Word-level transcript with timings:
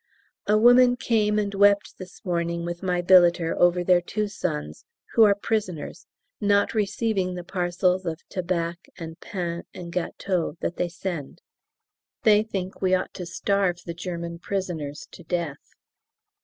A 0.47 0.57
woman 0.57 0.95
came 0.95 1.37
and 1.37 1.53
wept 1.53 1.99
this 1.99 2.25
morning 2.25 2.65
with 2.65 2.81
my 2.81 3.01
billeter 3.03 3.55
over 3.55 3.83
their 3.83 4.01
two 4.01 4.27
sons, 4.27 4.83
who 5.13 5.21
are 5.21 5.35
prisoners, 5.35 6.07
not 6.39 6.73
receiving 6.73 7.35
the 7.35 7.43
parcels 7.43 8.03
of 8.07 8.27
tabac 8.27 8.89
and 8.97 9.19
pain 9.19 9.61
and 9.75 9.93
gateaux 9.93 10.55
that 10.59 10.77
they 10.77 10.89
send. 10.89 11.43
They 12.23 12.41
think 12.41 12.81
we 12.81 12.95
ought 12.95 13.13
to 13.13 13.27
starve 13.27 13.83
the 13.85 13.93
German 13.93 14.39
prisoners 14.39 15.07
to 15.11 15.21
death! 15.23 15.75